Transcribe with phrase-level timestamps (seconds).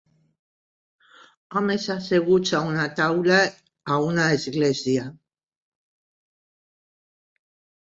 [1.59, 3.37] Homes asseguts a una taula
[3.97, 5.05] a una església.